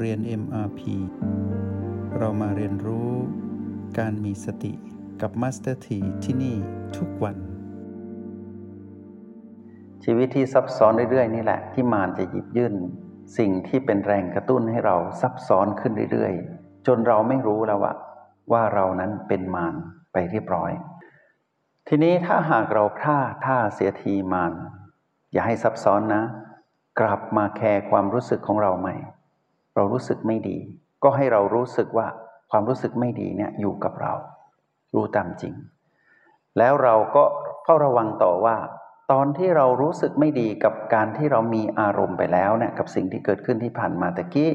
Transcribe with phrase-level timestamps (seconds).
[0.00, 0.80] เรียน MRP
[2.18, 3.10] เรามาเรียนรู้
[3.98, 4.72] การมีสติ
[5.20, 6.56] กับ Master T ที่ที่นี่
[6.96, 7.36] ทุกวัน
[10.04, 12.74] ชีวิตที่ซับซ้อนเรื่อยๆ นี่แหละ ที่มารจะหยิบยื่น
[13.38, 17.92] สิ่งที่เป็นแรงกระตุ้นให้เราซับซ้อนขึ้นเรื่อยๆ จนเราไม่รู้แล้วว่า
[18.52, 19.74] ว่าเรานั้นเป็นมาร
[20.12, 20.72] ไปเรียบร้อย
[21.88, 24.52] ทีนี้ถ้าหากเราพลาดท่าเสียทีมาร
[25.32, 26.22] อย่าให้ซับซ้อนนะ
[27.00, 28.96] กลับมาแคร์ความรู้สึกของเราใหม่
[29.78, 30.58] เรารู้สึกไม่ดี
[31.02, 32.06] ก็ให้เรารู้สึกว่า
[32.50, 34.12] ความรู้สึกไม่ดีเนี่ยอยู่กับเรา
[34.94, 35.54] รู้ตามจริง
[36.58, 37.24] แล้วเราก็
[37.64, 38.56] เฝ้าระวังต่อว่า
[39.12, 44.50] ตอนที่เรารู้สึกไม่ดีกับการที่เรามีอารมณ์ไปแล้วเนี่ยกับสิ่งที่เกิดขึ้นที่ผ่านมาตะกี้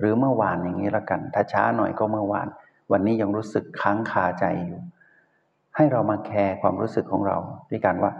[0.00, 2.48] หรือเมื่อวานอย่างนี้ละกัน ถ้าช้าหน่อยก็เมื่อวาน
[2.92, 4.80] วันนี้ยังรู้สึกค้างคาใจอยู่
[5.76, 7.36] ให้เรามาแคร์ความรู้สึกของเรา
[7.70, 8.12] ด้วยกันว่า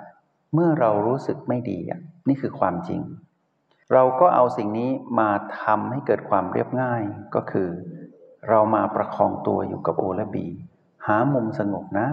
[0.54, 1.78] เมื่อเรารู้สึกไม่ดี
[2.28, 3.00] นี่คือความจริง
[3.92, 5.30] เราก็เอาสิ่งนี้มา
[5.62, 7.02] ทำให้เกิดความเรียบง่าย
[7.34, 7.68] ก็คือ
[8.48, 10.46] เรามาประคองตัวอยู่กับโอและบี
[11.06, 12.08] หามุมสงบนะ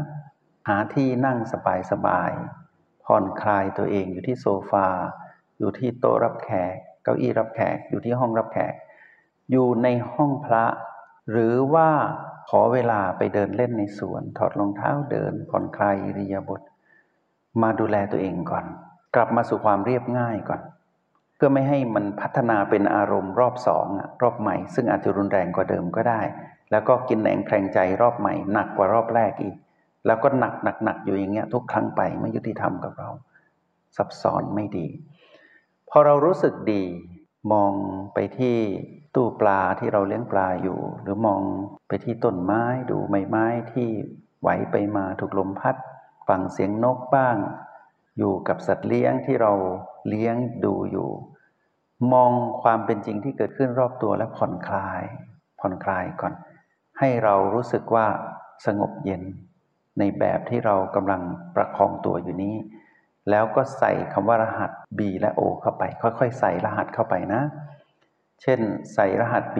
[0.68, 2.32] หาที่นั่งสบายสบาย
[3.06, 4.88] ผ่อนคลายตัวเองอยู่ที่โซฟา
[5.60, 8.74] อยู่ที่โต๊ะรับแขก เก้าอี้รับแขก อยู่ที่ห้องรับแขก
[9.52, 10.66] อยู่ในห้องพระ
[11.32, 11.90] หรือว่า
[12.50, 16.62] ขอเวลาไปเดินเล่นในสวน ถอดรองเท้าเดิน ผ่อนคลายอิริยาบถ
[17.62, 18.66] มาดูแลตัวเองก่อน
[19.16, 20.62] กลับมาสู่ความเรียบง่ายก่อน
[21.36, 23.88] เพื่อไม่ให้มันพัฒนาเป็นอารมณ์รอบสอง
[24.22, 26.22] รอบใหม่ ซึ่งอาจจะรุนแรงกว่าเดิมก็ได้
[26.72, 29.56] แล้วก็กินแหนงแคลงใจรอบใหม่หนักกว่ารอบแรกอีก
[30.06, 33.10] แล้วก็หนักหนักหนักอยู่อย่างเงี้ยทุกครั้งไปไม่ยุติธรรมกับเรา
[33.98, 34.88] ซับซ้อนไม่ดี
[35.90, 36.84] พอเรารู้สึกดี
[37.54, 37.74] มอง
[38.14, 38.58] ไปที่
[39.16, 41.42] ตู้ปลาที่เราเลี้ยงปลาอยู่ หรือมอง
[41.88, 43.88] ไปที่ต้นไม้ดูใบไม้ที่
[44.42, 45.76] ไหวไปมาถูกลมพัด
[46.28, 47.38] ฟังเสียงนกบ้าง
[48.18, 49.52] อยู่กับสัตว์เลี้ยงที่เรา
[50.10, 50.36] เลี้ยง
[50.66, 51.10] ดูอยู่
[52.14, 55.04] มองความเป็นจริงที่เกิดขึ้นรอบตัวและผ่อนคลาย
[55.60, 56.34] ผ่อนคลายก่อน
[57.00, 58.06] ให้เรารู้สึกว่า
[58.66, 59.24] สงบเย็น
[60.00, 61.22] ในแบบที่เรากำลัง
[61.56, 62.56] ประคองตัวอยู่นี้
[63.30, 67.42] แล้วก็ใส่คำว่ารหัส B และ O เข้าไป ค่อยๆ ใส่รหัสเข้าไปนะ
[68.42, 68.60] เช่น
[68.94, 69.60] ใส่รหัส B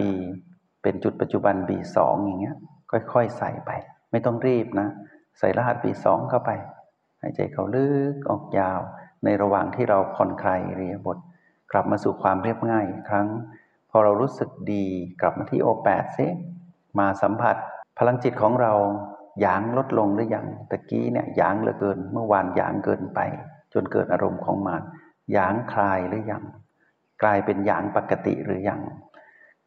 [0.82, 2.56] เป็นจุดปัจจุบัน B2 อย่างเงี้ย
[2.90, 3.70] ค่อยๆ ใส่ไป
[4.10, 4.88] ไม่ต้องรีบนะ
[5.38, 8.80] ใส่รหัส B2 เข้าไปายใจเข้าลึกออกยาว
[9.24, 11.18] ในระหว่างที่เราผ่อนคลายเรียบท
[11.72, 13.28] กลับมาสู่ความเรียบง่ายอีกครั้ง
[13.90, 14.86] พอเรารู้สึกดี
[15.20, 16.26] กลับมาที่ O8 ซิ
[16.98, 17.56] มาสัมผัส
[17.98, 18.72] พลังจิตของเรา
[19.40, 23.20] หยางลดลงหรือยังตะกี้เนี่ยหยางเหลือเกิน เมื่อวานหยางเกินไป
[23.72, 24.82] จนเกิดอารมณ์ของมาร
[25.32, 26.44] หยางคลายหรือยัง
[27.22, 28.80] กลายเป็นหยางปกติหรือยัง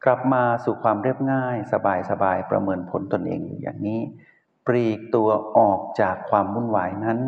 [0.04, 4.00] กลับมาสู่ความเรียบง่าย สบายสบายประเมินผลตนเองอยู่อย่างนี้
[4.74, 7.20] ลีกตัวออกจากความวุ่นวายนั้น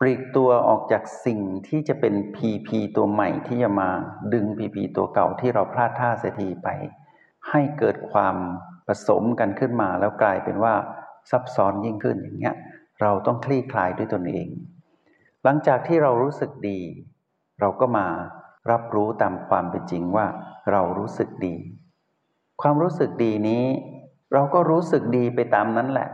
[0.00, 3.90] ปลีกตัวออกจากสิ่งที่จะเป็นพีพีตัวใหม่ที่จะมา
[4.32, 6.68] ดึงพีพีตัวเก่าที่เราพลาดท่าเสียทีไป
[7.50, 8.36] ให้เกิดความ
[8.86, 10.74] ผสมกันขึ้นมาแล้วกลายเป็นว่า
[11.30, 12.56] ซับซ้อนยิ่งขึ้นอย่างเงี้ย
[13.00, 14.48] เราต้องคลี่คลายด้วยตนเอง
[15.44, 16.80] หลังจากที่เรารู้สึกดี
[17.60, 18.06] เราก็มา
[18.70, 20.26] รับรู้ตามความเป็นจริงว่า
[20.70, 21.56] เรารู้สึกดี
[22.62, 23.64] ความรู้สึกดีนี้
[24.32, 26.08] เราก็รู้สึกดีไปตามนั้นแหละ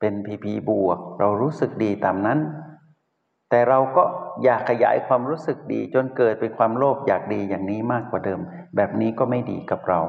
[0.00, 2.38] เป็นพีพีบวก เรารู้สึกดีตามนั้น
[3.50, 4.04] แต่เราก็
[4.44, 8.40] อยากขยายความรู้สึกดี จนเกิดเป็นความโลภอยากดีอย่างนี้มากกว่าเดิม
[8.76, 10.00] แบบนี้ก็ไม่ดีกับเรา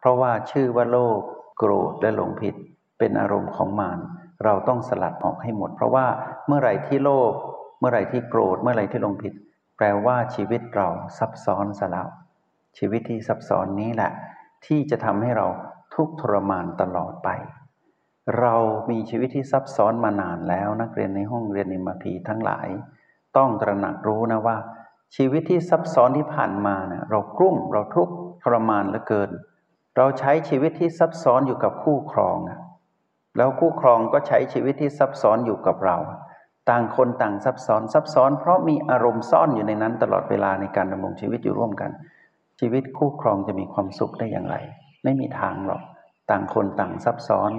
[0.00, 1.20] เพราะว่าชื่อว่าโลภ
[1.58, 2.54] โกรธและหลงผิด
[2.98, 3.98] เป็นอารมณ์ของมาร
[4.44, 6.06] เราต้องสลัดออกให้หมด เพราะว่า
[6.46, 7.32] เมื่อไหร่ที่โลภ
[7.80, 9.32] เมื่อไหร่ที่โกรธเมื่อไหร่ที่ลงผิด
[9.76, 10.88] แปลว่าชีวิตเรา
[11.18, 12.08] ซับซ้อนสแล้ว
[12.78, 14.10] ชีวิตที่ซับซ้อนนี้แหละ
[14.66, 15.46] ที่จะทำให้เรา
[15.94, 17.28] ทุกทรมานตลอดไป
[18.40, 18.54] เรา
[18.90, 22.68] มีชีวิตที่ซับซ้อนมานานแล้วนักเรียนในห้องเรียนนิมพีทั้งหลาย
[23.36, 24.56] ต้องตระหนักรู้นะว่า
[25.16, 29.30] ชีวิตที่ซับซ้อนที่ผ่านมาเนะี่ยเรากลุ้มเราทุกข์ทรมานเหลือเกิน
[29.96, 32.36] เราใช้ชีวิตที่ซับซ้อนอยู่กับคู่ครอง
[33.36, 35.96] แล้วคู่ครองก็ใช้ชีวิตที่ซับซ้อนอยู่กับเรา
[36.70, 41.90] ต่างคนต่างซับซ้อนซับซ้อน เพราะมีอารมณ์ซ่อนอยู่ในนั้นตลอดเวลาในการดำรงชีวิตอยู่ร่วมกัน
[42.60, 44.56] ชีวิตคู่ครองจะมีความสุขได้อย่างไร
[45.04, 45.82] ไม่มีทางหรอก
[46.30, 47.50] ต่างคนต่างซับซ้อน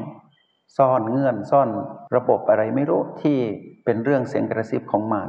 [0.78, 1.70] ซ่อนเงื่อนซ่อน
[2.16, 3.38] ระบบอะไรไม่รู้ที่
[3.86, 5.28] เป็นเรื่องเสียงกระซิบของมัน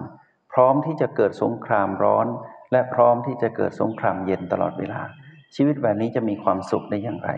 [0.53, 2.27] พร้อมที่จะเกิดสงครามร้อน
[2.73, 5.01] และพร้อมที่จะเกิดสงครามเย็นตลอดเวลา
[5.55, 7.31] ชีวิตแบบนี้จะมีความสุขได้อย่างไร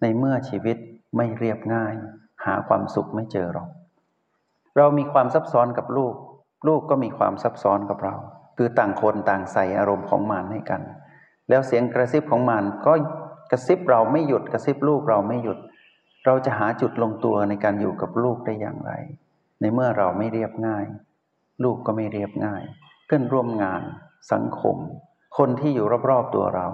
[0.00, 0.76] ในเมื่อชีวิต
[1.16, 1.94] ไม่เรียบง่าย
[2.44, 3.68] หาความสุขไม่เจอหรอก
[4.76, 6.14] เรามีความซับซ้อนกับลูก
[6.68, 8.14] ลูกก็มีความซับซ้อนกับเรา
[8.56, 10.82] คือต่างคนต่างใส่อารมณ์ของมารให้กัน
[11.48, 12.92] แล้วเสียงกระซิบของมารก็
[13.50, 15.58] กระซิบเราไม่หยุดกระซิบลูกเราไม่หยุด
[16.24, 18.92] เราจะหาจุดลงตัวในการอยู่กับลูกได้อย่างไร
[19.60, 20.86] ในเมื่อเราไม่เรียบง่าย
[21.64, 22.62] ลูกก็ไม่เรียบง่าย
[23.04, 23.82] เพื่อนร่วมงาน
[24.32, 24.76] สังคม
[25.38, 26.68] คนที่อยู่รอบๆตัวเรา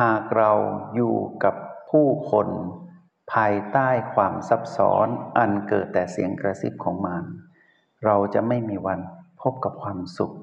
[0.00, 0.52] หากเรา
[0.94, 1.14] อยู่
[1.44, 1.54] กับ
[1.90, 2.48] ผู้คน
[3.32, 5.06] ภายใต้ความซับซ้อน
[5.38, 7.24] อันเกิดแต่เสียงกระซิบของมาร
[8.04, 9.00] เราจะไม่มีวัน
[9.42, 10.34] พบกับความสุข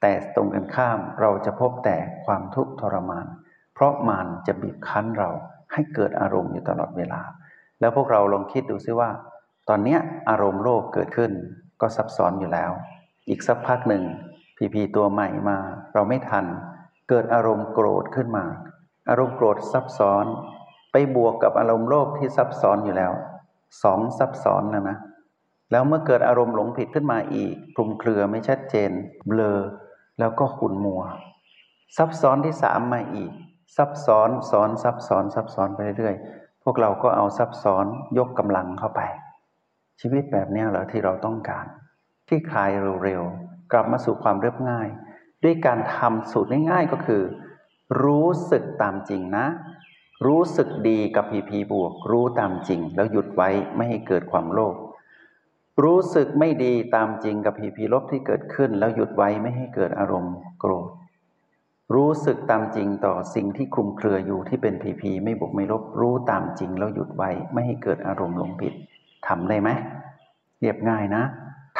[0.00, 1.96] แต่ตรงกันข้ามเราจะพบแต่
[2.26, 3.26] ความทุกข์ทรมาน
[3.74, 5.30] เพราะมารจะบีบคั้นเรา
[5.72, 7.20] ให้เกิดอารมณ์อยู่ตลอดเวลา
[7.80, 9.10] แล้วพวกเราลองคิดดูซิว่า
[9.68, 9.96] ตอนนี้
[10.30, 11.32] อารมณ์โลกเกิดขึ้น
[11.80, 12.70] ก็ซับซ้อนอยู่แล้ว
[13.28, 14.02] อีกสักพักหนึ่ง
[14.56, 15.58] พีพีตัวใหม่มา
[15.94, 16.44] เราไม่ทัน
[17.08, 18.44] เกิดอารมณ์โกรธขึ้นมา
[19.10, 20.24] อารมณ์โกรธซับซ้อน
[20.92, 23.12] ไปบวกกับอารมณ์โลภที่ซับซ้อนอยู่แล้ว
[23.82, 24.98] สองซับซ้อนนะนะ
[25.70, 28.90] แล้วเมื่อเกิดอารมณ์หลงผิดขึ้นมาอีกคลุมเครือไม่ชัดเจน
[29.26, 29.58] เบลอ
[30.18, 31.02] แล้วก็ขุ่นมัว
[31.96, 33.32] ซับซ้อนที่สามมาอีก
[33.76, 37.86] ซับซ้อนซ้อนซับซ้อนซับซ้อนไปเรื่อยๆ พวกเราก็เอาซับซ้อน
[38.18, 39.00] ยกกำลังเข้าไป
[40.00, 41.66] ชีวิตแบบนี้เหรอที่เราต้องการ
[42.28, 42.70] ที่คลาย
[43.04, 44.88] เร็วๆ กลับมาสู่ความเรียบง่าย
[45.44, 47.22] ด้วยการทำสูตรง่ายๆก็คือ
[48.02, 49.46] รู้สึกตามจริงนะ
[50.26, 54.74] รู้สึกดีกับพีพีบวก รู้ตามจริง แล้วหยุดไว้ไม่ให้เกิดความโลภ
[55.82, 60.88] รู้สึกไม่ดีตามจริงกับผีผีลบที่เกิดขึ้น แล้วหยุดไว้ไม่ให้เกิดอารมณ์โกรธ
[61.94, 68.72] รู้สึกตามจริงต่อสิ่งที่คลุมเครืออยู่ที่เป็นผีผีไม่บวกไม่ลบรู้ตามจริงแล้วหยุดไว้ไม่ให้เกิดอารมณ์หลงผิด
[69.28, 69.70] ทำได้ไหม
[70.60, 71.22] เรียบง่ายนะ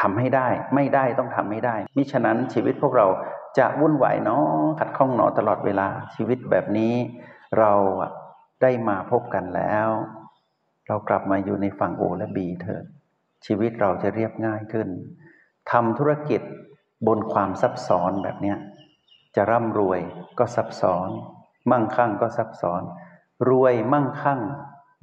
[0.00, 3.06] ทำให้ได้ไม่ได้ต้องทำให้ได้ มิฉะนั้นชีวิตพวกเรา
[3.58, 4.44] จะวุ่นวายเนาะ
[4.78, 6.94] ขัดข้องเนาะตลอดเวลาชีวิตแบบนี้
[7.58, 7.72] เรา
[8.62, 9.88] ได้มาพบกันแล้ว
[10.86, 12.84] เรากลับมาอยู่ในฝั่งโอและบีเถิด
[13.46, 14.88] ชีวิตเราจะเรียบง่ายขึ้น
[15.70, 16.40] ทำธุรกิจ
[17.06, 18.54] บนความซับซ้อนแบบนี้
[19.36, 20.00] จะร่ำรวย
[20.38, 21.08] ก็ซับซ้อน
[21.70, 22.82] มั่งคั่งก็ซับซ้อน
[23.48, 24.40] รวยมั่งคั่ง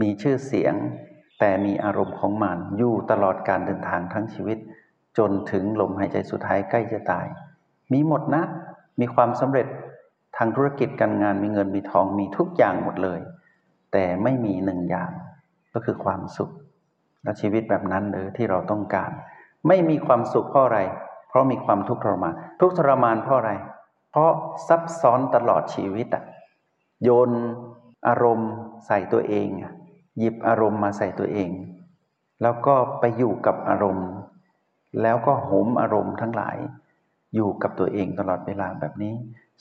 [0.02, 0.76] มีชื่อเสียง
[1.40, 4.58] แต่มีอารมณ์ของมันอยู่ตลอดการเดินทางทั้งชีวิต
[5.18, 7.28] จนถึงลมหายใจสุดท้ายใกล้จะตาย
[7.94, 8.44] มีหมดนะ
[9.00, 9.68] มีความสำเร็จ
[10.38, 13.20] ทางธุรกิจการงานมีเงินมีทองมีทุกอย่างหมดเลย
[13.92, 15.12] แต่ไม่มีหนึ่งอย่าง
[15.74, 16.52] ก็คือความสุข
[17.24, 19.12] และชีวิตแบบนั้นหรือที่เราต้องการ
[19.68, 20.80] ไม่มีความสุขเพราะอะไร
[21.30, 23.52] เพราะมีความทุกข์ทรมานทุกข์ทรมานเพราะอะไร
[24.12, 24.32] เพราะ
[24.68, 26.24] ซับซ้อนตลอดชีวิตอะ
[27.04, 27.32] โยน
[28.08, 28.52] อารมณ์
[28.88, 29.48] ใส่ตัวเอง
[30.20, 31.50] หยิบอารมณ์มาใส่ตัวเอง
[32.42, 34.10] แล้วก็ไปอยู่กับอารมณ์
[35.02, 36.58] แล้วก็โหมอารมณ์ทั้งหลาย
[37.36, 39.14] อยู่กับตัวเองตลอดเวลาแบบนี้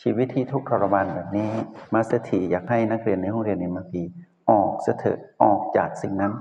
[0.02, 1.50] ชีวิตที่ทุกข์ทรมานแบบนี้
[1.92, 4.02] มาสเตอร์ทีอยากให้นักเรียนในห้องเรียนเอ็มพี
[4.50, 6.32] ออกเสถอะออกจากสิ่งนั้น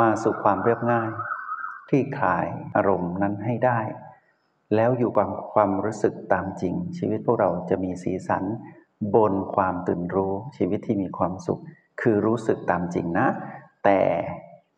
[0.00, 1.10] มาสู่ความเรียบง่าย
[1.88, 2.46] คลี่คลาย
[2.76, 3.80] อารมณ์นั้นให้ได้
[4.74, 8.44] แล้วอยู่กับความรู้สึกตามจริง ชีวิตพวกเราจะมีสีสัน
[9.14, 11.60] บนความตื่นรู้ชีวิตที่มีความสุข
[12.00, 13.26] คือรู้สึกตามจริงนะ
[13.84, 14.00] แต่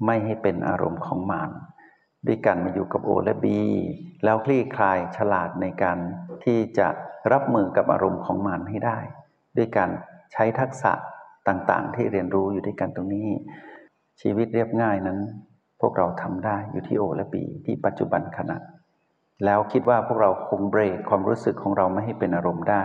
[0.06, 1.50] ไม่ให้เป็นอารมณ์ของมาน
[2.26, 3.60] ด้วยกันมาอยู่กับโอและบี
[4.24, 5.98] แล้วคลี่คลายฉลาดในการ
[6.44, 6.88] ที่จะ
[7.32, 8.98] รับมือกับอารมณ์ของมานให้ได้
[9.56, 9.90] ด้วยการ
[10.32, 10.92] ใช้ทักษะ
[11.48, 13.28] ต่างๆ ที่เรียนรู้อยู่ด้วยกันตรงนี้
[14.20, 15.18] ชีวิตเรียบง่ายนั้น
[15.80, 18.56] พวกเราทำได้อยู่ที่โอและปีที่ปัจจุบันขณะ
[19.44, 22.84] แล้วคิดว่าพวกเราคงเบรกความรู้สึกของเราไม่ให้เป็นอารมณ์ได้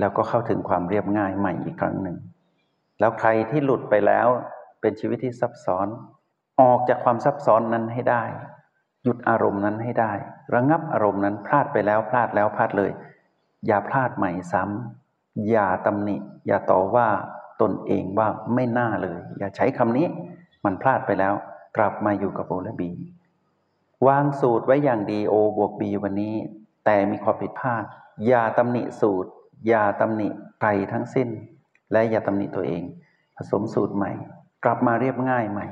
[0.00, 2.16] แล้วก็เข้าถึงความเรียบง่ายใหม่อีกครั้งหนึ่ง
[3.00, 4.26] แล้วใครที่หลุดไปแล้ว
[4.80, 5.86] เป็นชีวิตที่ซับซ้อน
[6.60, 8.24] ออกจากความซับซ้อนนั้นให้ได้
[9.02, 10.12] หยุดอารมณ์นั้นให้ได้
[10.54, 12.90] ระงับอารมณ์นั้นพลาดไปแล้วพลาดแล้วพลาดเลย
[13.66, 16.16] อย่าพลาดใหม่ซ้ำอย่าตำหนิ
[16.46, 17.08] อย่าต่อว่า
[17.62, 20.06] ตนเองว่าไม่น่าเลย อย่าใช้คำนี้
[20.64, 21.34] มันพลาดไปแล้ว
[21.76, 22.90] กลับมาอยู่กับโอและบี
[24.06, 26.34] วางสูตรไว้อย่างดีโอบวกบีวันนี้
[26.84, 27.84] แต่มีความผิดพลาด
[28.26, 29.30] อย่าตำหนิสูตร
[29.68, 30.28] อย่าตำหนิ
[30.60, 31.28] ใครทั้งสิ้น
[31.92, 32.82] และอย่าตำหนิตัวเอง
[33.36, 34.12] ผสมสูตรใหม่
[34.64, 35.66] กลับมาเรียบง่ายใหม่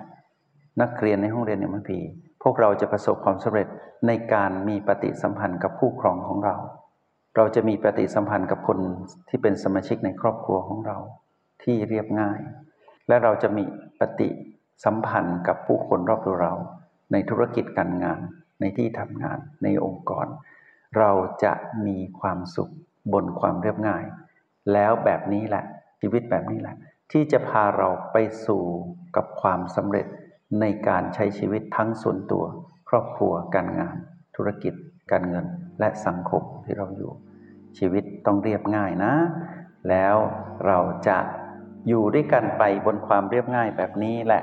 [0.80, 1.98] นักเรียนในห้องเรียนเอ็มพี
[2.42, 3.68] พวกเราจะประสบความสำเร็จ
[4.06, 6.56] ในการมีปฏิสัมพันธ์กับผู้ครองของเรา
[7.36, 8.78] เราจะมีปฏิสัมพันธ์กับคน
[9.28, 10.98] ที่เป็นสมาชิกในครอบครัวของเรา
[11.62, 12.40] ที่เรียบง่าย
[13.08, 13.64] และเราจะมี
[14.00, 14.28] ปฏิ
[14.84, 16.54] สัมพันธ์กับผู้คนรอบตัวเรา
[17.12, 18.20] ในธุรกิจการงาน
[18.60, 20.26] ในที่ทำงาน ในองค์กร
[20.98, 21.10] เรา
[21.44, 21.52] จะ
[21.86, 22.72] มีความสุข
[23.12, 24.04] บนความเรียบง่าย
[24.72, 25.64] แล้วแบบนี้แหละ
[26.00, 26.76] ชีวิตแบบนี้แหละ
[27.12, 28.62] ที่จะพาเราไปสู่
[29.16, 30.06] กับความสำเร็จ
[30.60, 32.44] ในการใช้ชีวิตทั้งส่วนตัว
[32.88, 33.96] ครอบครัวการงาน
[34.36, 34.74] ธุรกิจ
[35.12, 35.46] การเงิน
[35.80, 37.12] และสังคมที่เราอยู่
[37.78, 39.12] ชีวิตต้องเรียบง่ายนะ
[39.88, 40.16] แล้ว
[40.66, 41.18] เราจะ
[41.88, 44.42] อยู่ด้วยกันไปบนความเรียบง่ายแบบนี้แหละ